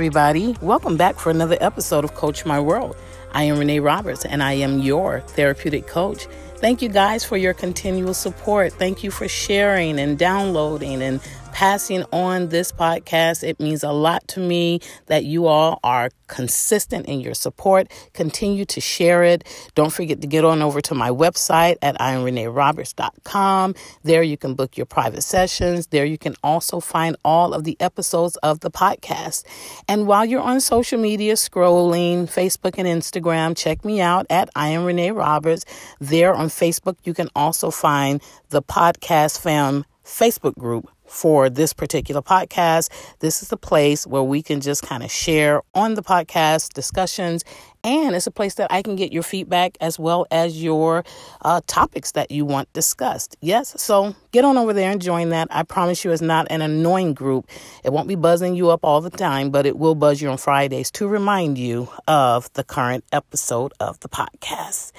[0.00, 0.56] Everybody.
[0.62, 2.96] Welcome back for another episode of Coach My World.
[3.32, 6.24] I am Renee Roberts, and I am your therapeutic coach.
[6.56, 8.72] Thank you guys for your continual support.
[8.72, 11.20] Thank you for sharing and downloading and
[11.52, 13.42] passing on this podcast.
[13.42, 17.90] It means a lot to me that you all are consistent in your support.
[18.12, 19.44] Continue to share it.
[19.74, 23.74] Don't forget to get on over to my website at iamreneeroberts.com.
[24.04, 25.88] There you can book your private sessions.
[25.88, 29.44] There you can also find all of the episodes of the podcast.
[29.88, 34.68] And while you're on social media scrolling, Facebook and Instagram, check me out at I
[34.68, 35.64] am Renee Roberts.
[36.00, 42.22] There on Facebook, you can also find the Podcast Fam Facebook group for this particular
[42.22, 42.88] podcast.
[43.18, 47.44] This is the place where we can just kind of share on the podcast discussions,
[47.82, 51.04] and it's a place that I can get your feedback as well as your
[51.42, 53.36] uh, topics that you want discussed.
[53.40, 55.48] Yes, so get on over there and join that.
[55.50, 57.48] I promise you, it's not an annoying group.
[57.84, 60.38] It won't be buzzing you up all the time, but it will buzz you on
[60.38, 64.92] Fridays to remind you of the current episode of the podcast.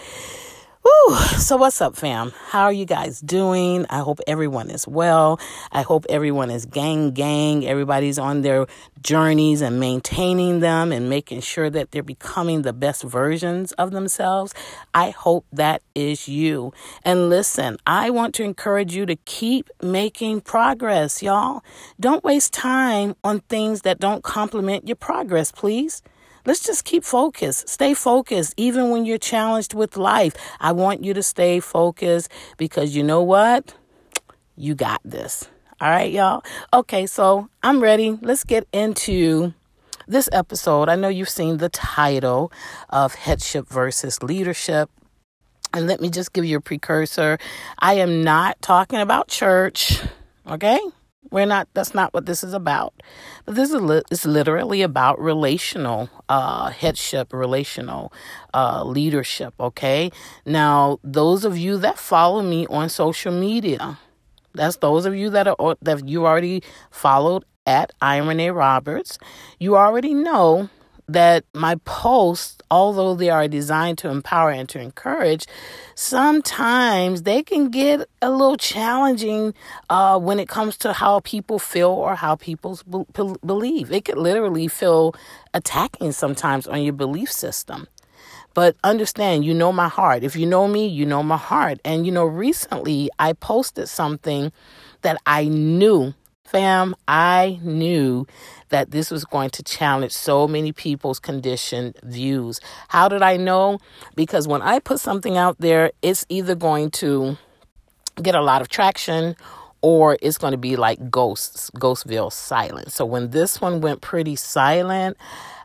[0.83, 1.15] Woo!
[1.37, 2.31] So, what's up, fam?
[2.47, 3.85] How are you guys doing?
[3.91, 5.39] I hope everyone is well.
[5.71, 7.67] I hope everyone is gang, gang.
[7.67, 8.65] Everybody's on their
[8.99, 14.55] journeys and maintaining them and making sure that they're becoming the best versions of themselves.
[14.93, 16.73] I hope that is you.
[17.03, 21.63] And listen, I want to encourage you to keep making progress, y'all.
[21.99, 26.01] Don't waste time on things that don't complement your progress, please.
[26.45, 27.70] Let's just keep focused.
[27.70, 30.36] Stay focused even when you're challenged with life.
[30.59, 33.73] I want you to stay focused because you know what?
[34.56, 35.50] You got this.
[35.80, 36.44] All right, y'all.
[36.74, 38.18] Okay, so I'm ready.
[38.22, 39.53] Let's get into
[40.07, 40.90] this episode.
[40.90, 42.51] I know you've seen the title
[42.90, 44.90] of Headship versus Leadership.
[45.74, 47.38] And let me just give you a precursor.
[47.80, 50.01] I am not talking about church,
[50.46, 50.80] okay?
[51.31, 51.69] We're not.
[51.74, 52.94] That's not what this is about.
[53.46, 58.12] But this is li- it's literally about relational uh, headship, relational
[58.53, 59.53] uh, leadership.
[59.59, 60.12] Okay.
[60.46, 63.97] Now, those of you that follow me on social media,
[64.53, 69.18] that's those of you that are that you already followed at I Renee Roberts.
[69.58, 70.69] You already know
[71.07, 75.45] that my posts, although they are designed to empower and to encourage,
[75.95, 79.53] sometimes they can get a little challenging
[79.89, 83.91] uh, when it comes to how people feel or how people be- believe.
[83.91, 85.16] It could literally feel
[85.53, 87.88] attacking sometimes on your belief system.
[88.53, 90.23] But understand, you know my heart.
[90.23, 91.79] If you know me, you know my heart.
[91.85, 94.51] And you know, recently I posted something
[95.01, 96.13] that I knew,
[96.44, 98.28] fam, I knew
[98.71, 102.59] that this was going to challenge so many people's conditioned views.
[102.87, 103.79] How did I know?
[104.15, 107.37] Because when I put something out there, it's either going to
[108.21, 109.35] get a lot of traction
[109.81, 112.91] or it's going to be like ghosts, Ghostville silent.
[112.91, 115.17] So when this one went pretty silent,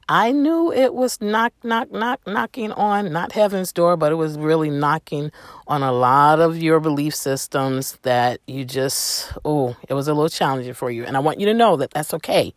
[0.08, 4.38] I knew it was knock, knock, knock, knocking on not heaven's door, but it was
[4.38, 5.32] really knocking
[5.66, 10.28] on a lot of your belief systems that you just, oh, it was a little
[10.28, 11.04] challenging for you.
[11.04, 12.54] And I want you to know that that's okay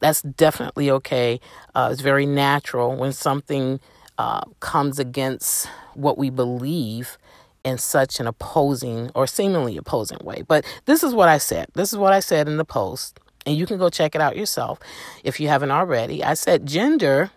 [0.00, 1.40] that's definitely okay.
[1.74, 3.80] Uh, it's very natural when something
[4.16, 7.18] uh, comes against what we believe
[7.64, 10.42] in such an opposing or seemingly opposing way.
[10.46, 11.68] But this is what I said.
[11.74, 14.36] This is what I said in the post, and you can go check it out
[14.36, 14.78] yourself
[15.24, 16.22] if you haven't already.
[16.22, 17.30] I said, gender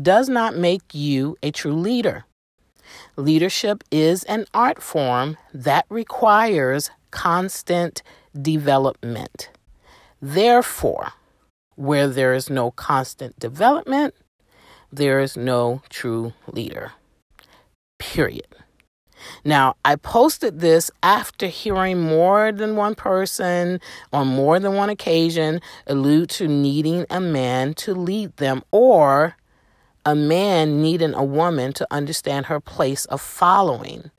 [0.00, 2.24] does not make you a true leader.
[3.16, 8.02] Leadership is an art form that requires constant
[8.40, 9.50] development.
[10.20, 11.12] Therefore,
[11.76, 14.14] where there is no constant development,
[14.92, 16.92] there is no true leader.
[17.98, 18.46] Period.
[19.44, 23.80] Now, I posted this after hearing more than one person
[24.12, 29.36] on more than one occasion allude to needing a man to lead them or
[30.04, 34.10] a man needing a woman to understand her place of following.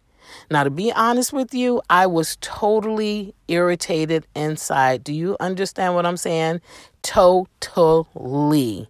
[0.50, 5.04] Now, to be honest with you, I was totally irritated inside.
[5.04, 6.62] Do you understand what I'm saying?
[7.01, 8.89] Totally.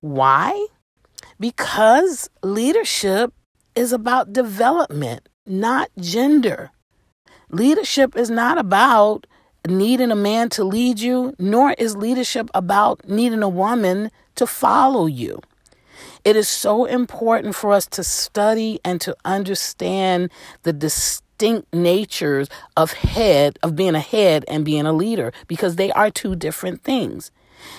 [0.00, 0.66] Why?
[1.40, 3.32] Because leadership
[3.74, 6.70] is about development, not gender.
[7.50, 9.26] Leadership is not about
[9.66, 15.06] needing a man to lead you, nor is leadership about needing a woman to follow
[15.06, 15.40] you.
[16.24, 20.30] It is so important for us to study and to understand
[20.62, 25.92] the distinct natures of head, of being a head and being a leader, because they
[25.92, 27.30] are two different things.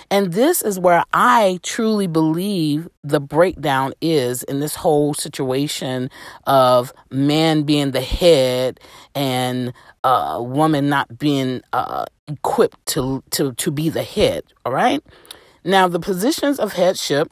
[0.09, 6.09] And this is where I truly believe the breakdown is in this whole situation
[6.45, 8.79] of man being the head
[9.13, 14.43] and uh, woman not being uh, equipped to, to, to be the head.
[14.65, 15.03] All right.
[15.63, 17.31] Now, the positions of headship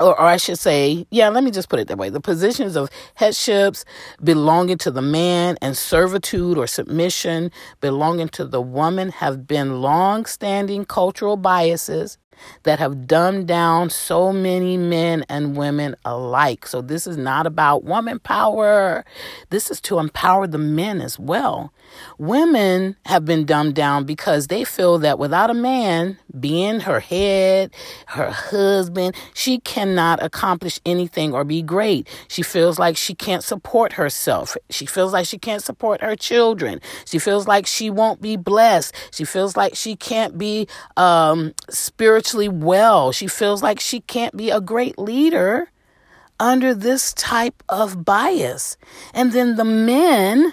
[0.00, 2.10] or, or, I should say, yeah, let me just put it that way.
[2.10, 3.84] The positions of headships
[4.22, 7.50] belonging to the man and servitude or submission
[7.80, 12.18] belonging to the woman have been long standing cultural biases
[12.64, 16.66] that have dumbed down so many men and women alike.
[16.66, 19.04] So, this is not about woman power.
[19.50, 21.72] This is to empower the men as well.
[22.18, 27.72] Women have been dumbed down because they feel that without a man being her head,
[28.06, 32.08] her husband, she cannot accomplish anything or be great.
[32.28, 34.56] She feels like she can't support herself.
[34.70, 36.80] She feels like she can't support her children.
[37.04, 38.94] She feels like she won't be blessed.
[39.12, 41.54] She feels like she can't be um,
[42.26, 43.12] spiritually well.
[43.12, 45.70] She feels like she can't be a great leader
[46.40, 48.76] under this type of bias.
[49.14, 50.52] And then the men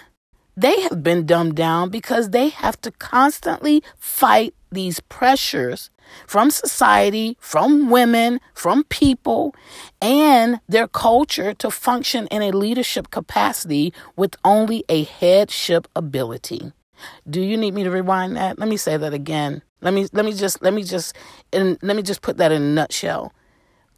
[0.56, 5.90] they have been dumbed down because they have to constantly fight these pressures
[6.28, 9.52] from society, from women, from people,
[10.00, 16.72] and their culture to function in a leadership capacity with only a headship ability.
[17.28, 18.60] Do you need me to rewind that?
[18.60, 19.62] Let me say that again.
[19.84, 21.14] Let me let me just let me just
[21.52, 23.32] and let me just put that in a nutshell.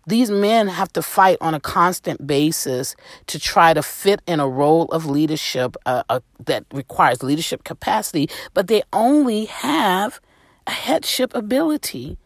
[0.09, 2.95] These men have to fight on a constant basis
[3.29, 8.29] to try to fit in a role of leadership uh, uh, that requires leadership capacity,
[8.53, 10.21] but they only have
[10.67, 12.19] a headship ability.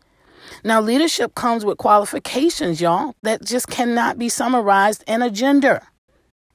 [0.62, 5.80] Now, leadership comes with qualifications, y'all, that just cannot be summarized in a gender.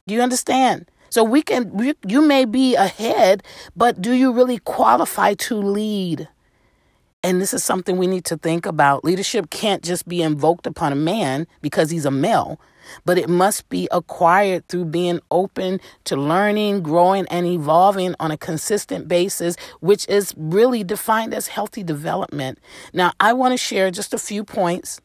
[0.06, 0.92] Do you understand?
[1.10, 3.42] So we can, we, you may be a head,
[3.76, 6.28] but do you really qualify to lead?
[7.26, 9.04] And this is something we need to think about.
[9.04, 12.60] Leadership can't just be invoked upon a man because he's a male,
[13.04, 18.38] but it must be acquired through being open to learning, growing, and evolving on a
[18.38, 22.60] consistent basis, which is really defined as healthy development.
[22.94, 25.02] Now, I want to share just a few points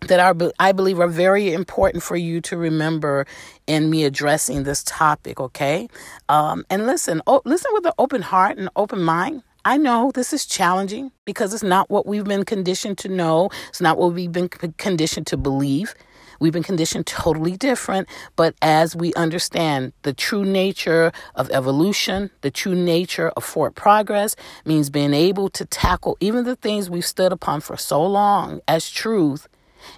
[0.00, 3.26] that are, I believe are very important for you to remember
[3.66, 5.88] in me addressing this topic, okay?
[6.30, 9.42] Um, and listen, listen with an open heart and open mind.
[9.66, 13.48] I know this is challenging because it's not what we've been conditioned to know.
[13.70, 15.94] It's not what we've been conditioned to believe.
[16.38, 18.06] We've been conditioned totally different.
[18.36, 24.36] But as we understand the true nature of evolution, the true nature of forward progress
[24.66, 28.90] means being able to tackle even the things we've stood upon for so long as
[28.90, 29.48] truth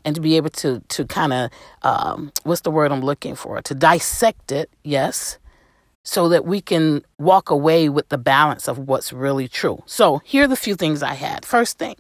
[0.04, 1.50] and to be able to, to kind of,
[1.82, 3.60] um, what's the word I'm looking for?
[3.62, 5.38] To dissect it, yes
[6.06, 9.82] so that we can walk away with the balance of what's really true.
[9.86, 11.44] So, here are the few things I had.
[11.44, 11.96] First thing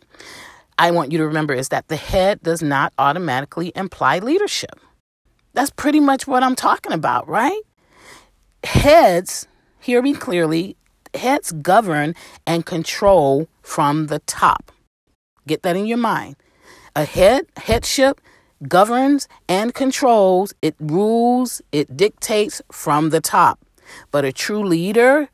[0.78, 4.78] I want you to remember is that the head does not automatically imply leadership.
[5.54, 7.60] That's pretty much what I'm talking about, right?
[8.62, 9.48] Heads,
[9.80, 10.76] hear me clearly,
[11.12, 12.14] heads govern
[12.46, 14.70] and control from the top.
[15.48, 16.36] Get that in your mind.
[16.94, 18.20] A head, headship,
[18.68, 23.65] governs and controls, it rules, it dictates from the top.
[24.10, 25.28] But a true leader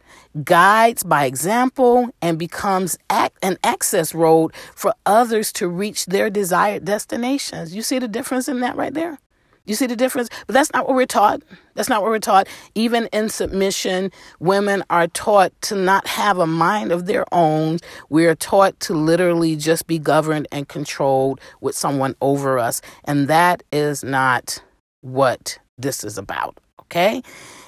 [0.44, 7.74] guides by example and becomes an access road for others to reach their desired destinations.
[7.74, 9.18] You see the difference in that right there?
[9.64, 10.28] You see the difference?
[10.46, 11.42] But that's not what we're taught.
[11.74, 12.48] That's not what we're taught.
[12.74, 17.78] Even in submission, women are taught to not have a mind of their own.
[18.08, 22.80] We're taught to literally just be governed and controlled with someone over us.
[23.04, 24.60] And that is not
[25.00, 26.58] what this is about.
[26.80, 27.22] Okay?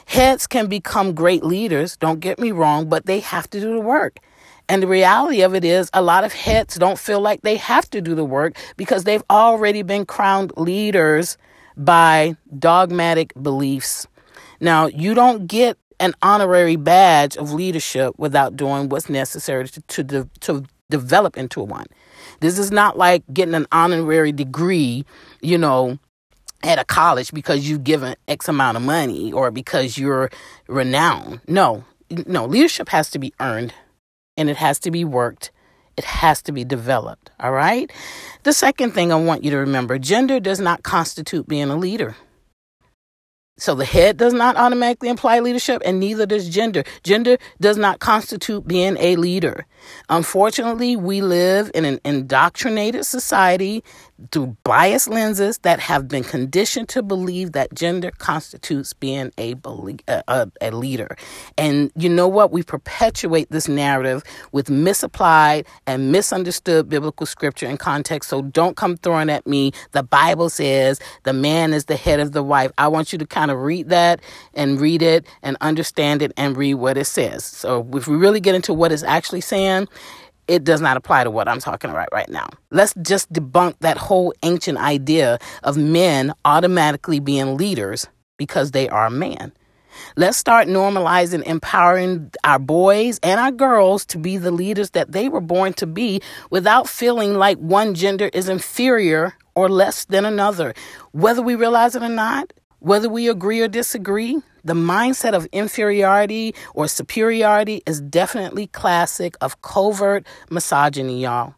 [0.06, 3.80] Heads can become great leaders, don't get me wrong, but they have to do the
[3.80, 4.18] work.
[4.68, 7.88] And the reality of it is, a lot of heads don't feel like they have
[7.90, 11.36] to do the work because they've already been crowned leaders
[11.76, 14.06] by dogmatic beliefs.
[14.60, 20.02] Now, you don't get an honorary badge of leadership without doing what's necessary to, to,
[20.02, 21.86] de- to develop into one.
[22.40, 25.04] This is not like getting an honorary degree,
[25.40, 25.98] you know,
[26.64, 30.30] at a college because you've given X amount of money or because you're
[30.66, 31.40] renowned.
[31.46, 31.84] No,
[32.26, 33.74] no, leadership has to be earned
[34.36, 35.52] and it has to be worked.
[35.96, 37.30] It has to be developed.
[37.38, 37.92] All right.
[38.42, 42.16] The second thing I want you to remember gender does not constitute being a leader.
[43.56, 46.82] So the head does not automatically imply leadership, and neither does gender.
[47.04, 49.64] Gender does not constitute being a leader.
[50.08, 53.84] Unfortunately, we live in an indoctrinated society
[54.30, 59.96] through biased lenses that have been conditioned to believe that gender constitutes being a, a,
[60.08, 61.16] uh, uh, a leader.
[61.58, 62.52] And you know what?
[62.52, 68.30] We perpetuate this narrative with misapplied and misunderstood biblical scripture and context.
[68.30, 69.72] So don't come throwing at me.
[69.92, 72.70] The Bible says the man is the head of the wife.
[72.78, 74.20] I want you to kind of read that
[74.54, 77.44] and read it and understand it and read what it says.
[77.44, 79.88] So if we really get into what it's actually saying,
[80.48, 82.48] it does not apply to what I'm talking about right now.
[82.70, 89.06] Let's just debunk that whole ancient idea of men automatically being leaders because they are
[89.06, 89.52] a man.
[90.16, 95.28] Let's start normalizing empowering our boys and our girls to be the leaders that they
[95.28, 96.20] were born to be
[96.50, 100.74] without feeling like one gender is inferior or less than another.
[101.12, 102.52] Whether we realize it or not,
[102.84, 109.62] whether we agree or disagree, the mindset of inferiority or superiority is definitely classic of
[109.62, 111.54] covert misogyny, y'all.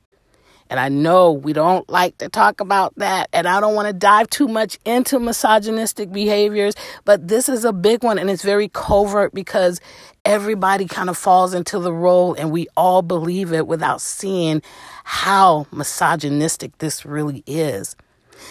[0.70, 3.92] And I know we don't like to talk about that, and I don't want to
[3.92, 8.68] dive too much into misogynistic behaviors, but this is a big one and it's very
[8.68, 9.80] covert because
[10.24, 14.62] everybody kind of falls into the role and we all believe it without seeing
[15.02, 17.96] how misogynistic this really is.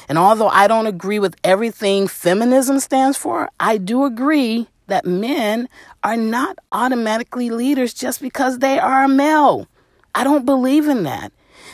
[0.08, 5.68] And although I don't agree with everything feminism stands for, I do agree that men
[6.04, 9.68] are not automatically leaders just because they are a male.
[10.14, 11.32] I don't believe in that.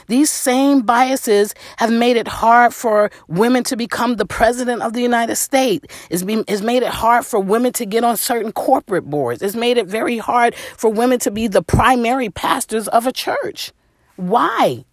[0.08, 5.02] These same biases have made it hard for women to become the president of the
[5.02, 5.86] United States.
[6.10, 9.42] It's, been, it's made it hard for women to get on certain corporate boards.
[9.42, 13.72] It's made it very hard for women to be the primary pastors of a church.
[14.16, 14.86] Why?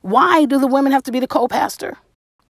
[0.00, 1.98] Why do the women have to be the co pastor?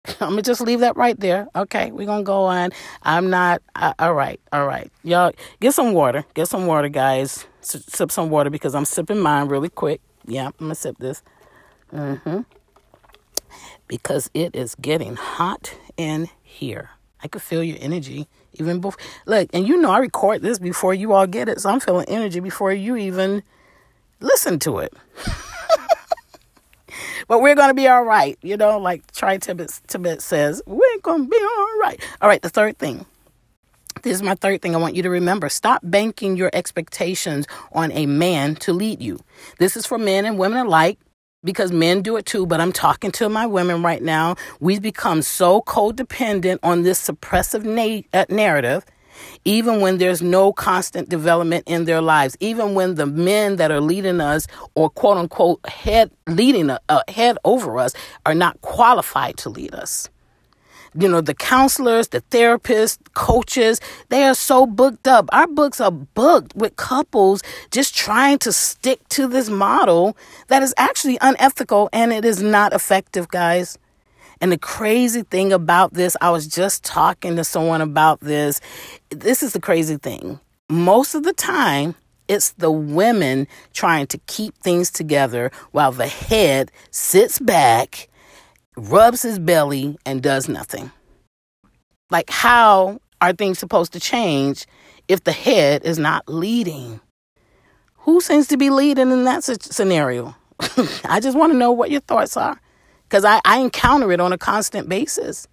[0.20, 1.48] I'm gonna just leave that right there.
[1.56, 2.70] Okay, we're gonna go on.
[3.02, 3.62] I'm not.
[3.98, 4.90] All right, all right.
[5.02, 6.24] Y'all get some water.
[6.34, 7.46] Get some water, guys.
[7.62, 10.00] S- sip some water because I'm sipping mine really quick.
[10.26, 11.22] Yeah, I'm gonna sip this.
[11.92, 12.40] Mm-hmm.
[13.88, 16.90] Because it is getting hot in here.
[17.22, 19.02] I could feel your energy even before.
[19.24, 22.06] Look, and you know I record this before you all get it, so I'm feeling
[22.08, 23.42] energy before you even
[24.20, 24.92] listen to it.
[27.28, 31.36] but we're gonna be all right, you know, like Tye Tribbett, says, we're gonna be
[31.36, 32.00] all right.
[32.20, 33.06] All right, the third thing.
[34.02, 35.48] This is my third thing I want you to remember.
[35.48, 39.20] Stop banking your expectations on a man to lead you.
[39.58, 40.98] This is for men and women alike
[41.44, 44.36] because men do it too, but I'm talking to my women right now.
[44.60, 48.84] We've become so codependent on this suppressive na- uh, narrative,
[49.44, 53.80] even when there's no constant development in their lives, even when the men that are
[53.80, 57.94] leading us or quote unquote head leading uh, head over us
[58.26, 60.08] are not qualified to lead us
[60.96, 65.28] you know, the counselors, the therapists, coaches, they are so booked up.
[65.32, 70.16] Our books are booked with couples just trying to stick to this model
[70.48, 73.78] that is actually unethical and it is not effective, guys.
[74.40, 78.60] And the crazy thing about this, I was just talking to someone about this.
[79.10, 80.40] This is the crazy thing.
[80.68, 81.94] Most of the time,
[82.28, 88.08] it's the women trying to keep things together while the head sits back
[88.76, 90.90] rubs his belly and does nothing.
[92.10, 94.66] Like, how are things supposed to change
[95.08, 97.00] if the head is not leading?
[97.98, 100.34] Who seems to be leading in that scenario?
[101.04, 102.60] I just want to know what your thoughts are
[103.08, 105.46] because I, I encounter it on a constant basis.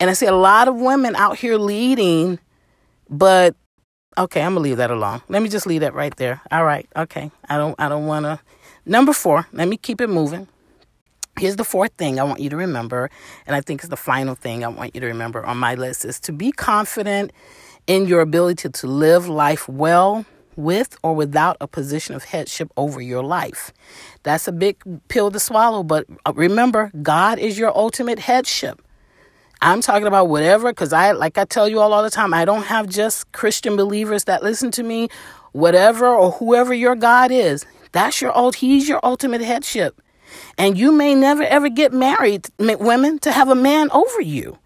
[0.00, 2.38] And I see a lot of women out here leading,
[3.08, 3.54] but
[4.18, 5.22] okay, I'm gonna leave that alone.
[5.28, 6.40] Let me just leave that right there.
[6.50, 7.30] All right, okay.
[7.48, 8.40] I don't I don't wanna
[8.84, 10.48] number four, let me keep it moving.
[11.38, 13.10] Here's the fourth thing I want you to remember,
[13.46, 16.04] and I think it's the final thing I want you to remember on my list
[16.04, 17.32] is to be confident
[17.86, 23.00] in your ability to live life well with or without a position of headship over
[23.00, 23.72] your life.
[24.22, 28.82] That's a big pill to swallow, but uh, remember, God is your ultimate headship.
[29.60, 32.44] I'm talking about whatever, because I, like I tell you all all the time, I
[32.44, 35.08] don't have just Christian believers that listen to me.
[35.52, 38.56] Whatever or whoever your God is, that's your old.
[38.56, 40.00] He's your ultimate headship.
[40.58, 44.58] And you may never ever get married, women, to have a man over you.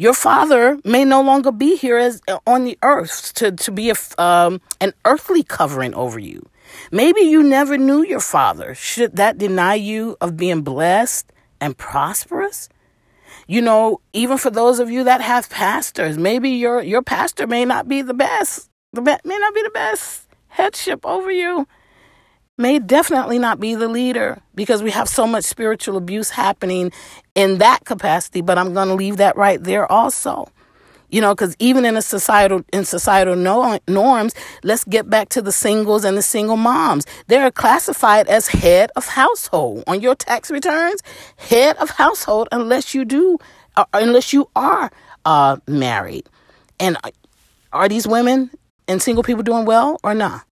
[0.00, 3.94] Your father may no longer be here as on the earth to, to be a,
[4.16, 6.48] um, an earthly covering over you.
[6.90, 8.74] Maybe you never knew your father.
[8.74, 11.30] Should that deny you of being blessed
[11.60, 12.70] and prosperous?
[13.46, 17.66] You know, even for those of you that have pastors, maybe your your pastor may
[17.66, 18.70] not be the best.
[18.94, 21.66] The may not be the best headship over you
[22.60, 26.92] may definitely not be the leader because we have so much spiritual abuse happening
[27.34, 30.46] in that capacity but i'm going to leave that right there also.
[31.08, 35.42] You know because even in a societal in societal no, norms let's get back to
[35.42, 37.04] the singles and the single moms.
[37.26, 39.82] They're classified as head of household.
[39.88, 41.02] On your tax returns
[41.36, 43.38] head of household unless you do
[43.76, 44.92] uh, unless you are
[45.24, 46.28] uh, married.
[46.78, 47.10] And uh,
[47.72, 48.50] are these women
[48.86, 50.44] and single people doing well or not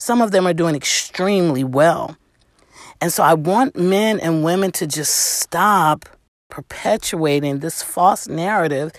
[0.00, 2.16] some of them are doing extremely well.
[3.02, 6.06] And so I want men and women to just stop
[6.48, 8.92] perpetuating this false narrative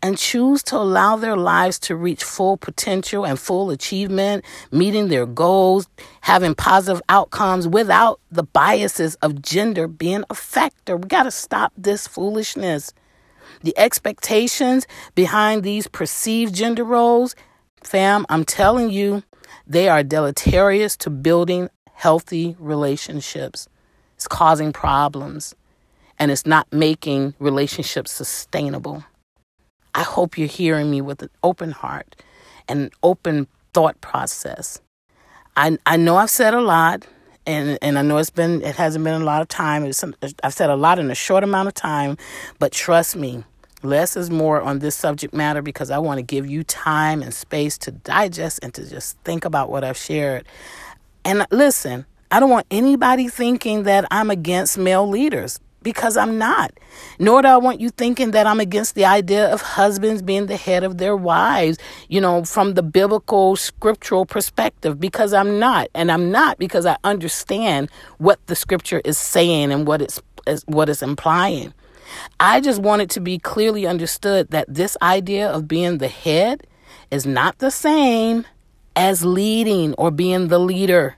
[0.00, 5.26] and choose to allow their lives to reach full potential and full achievement, meeting their
[5.26, 5.88] goals,
[6.20, 10.96] having positive outcomes without the biases of gender being a factor.
[10.96, 12.92] We got to stop this foolishness.
[13.62, 17.34] The expectations behind these perceived gender roles,
[17.82, 19.24] fam, I'm telling you,
[19.66, 23.68] they are deleterious to building healthy relationships.
[24.16, 25.54] It's causing problems
[26.18, 29.04] and it's not making relationships sustainable.
[29.94, 32.16] I hope you're hearing me with an open heart
[32.68, 34.80] and an open thought process.
[35.56, 37.06] I I know I've said a lot,
[37.46, 39.84] and and I know it's been it hasn't been a lot of time.
[39.84, 40.04] It's,
[40.42, 42.16] I've said a lot in a short amount of time,
[42.58, 43.44] but trust me,
[43.84, 47.32] less is more on this subject matter because I want to give you time and
[47.32, 50.46] space to digest and to just think about what I've shared.
[51.24, 56.72] And listen, I don't want anybody thinking that I'm against male leaders because I'm not.
[57.20, 60.56] Nor do I want you thinking that I'm against the idea of husbands being the
[60.56, 65.88] head of their wives, you know, from the biblical scriptural perspective, because I'm not.
[65.94, 70.20] And I'm not because I understand what the scripture is saying and what it's
[70.66, 71.72] what it's implying.
[72.40, 76.66] I just want it to be clearly understood that this idea of being the head
[77.10, 78.44] is not the same
[78.96, 81.16] as leading or being the leader.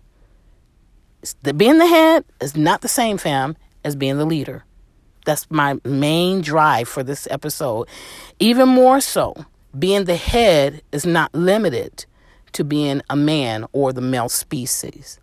[1.42, 4.64] The, being the head is not the same, fam, as being the leader.
[5.24, 7.88] That's my main drive for this episode.
[8.38, 9.34] Even more so,
[9.76, 12.06] being the head is not limited
[12.52, 15.18] to being a man or the male species.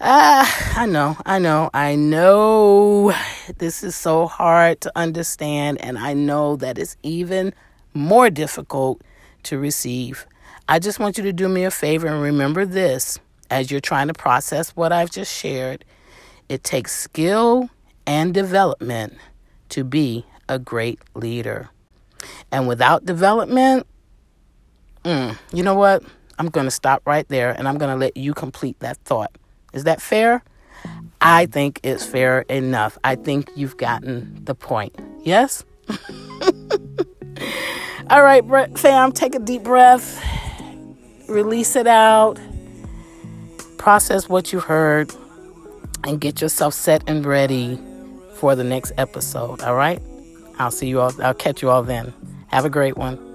[0.00, 3.14] Ah, I know, I know, I know
[3.58, 7.54] this is so hard to understand, and I know that it's even
[7.92, 9.02] more difficult
[9.44, 10.26] to receive.
[10.68, 13.18] I just want you to do me a favor and remember this
[13.50, 15.84] as you're trying to process what I've just shared.
[16.48, 17.68] It takes skill
[18.06, 19.14] and development
[19.70, 21.68] to be a great leader.
[22.50, 23.86] And without development,
[25.04, 26.02] mm, you know what?
[26.38, 29.36] I'm going to stop right there and I'm going to let you complete that thought.
[29.72, 30.42] Is that fair?
[31.26, 32.98] I think it's fair enough.
[33.02, 34.94] I think you've gotten the point.
[35.22, 35.64] Yes?
[38.10, 38.44] All right,
[38.78, 40.22] fam, take a deep breath,
[41.26, 42.38] release it out,
[43.78, 45.10] process what you heard
[46.04, 47.80] and get yourself set and ready
[48.34, 49.62] for the next episode.
[49.62, 50.02] All right?
[50.58, 51.12] I'll see you all.
[51.22, 52.12] I'll catch you all then.
[52.48, 53.33] Have a great one.